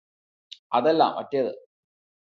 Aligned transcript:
അതല്ല 0.71 1.03
മറ്റേത് 1.17 1.51